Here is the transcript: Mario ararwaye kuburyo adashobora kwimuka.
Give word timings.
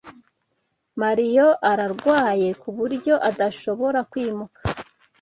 Mario 1.01 1.47
ararwaye 1.71 2.49
kuburyo 2.61 3.13
adashobora 3.29 3.99
kwimuka. 4.11 4.59